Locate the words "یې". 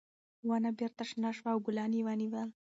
1.97-2.01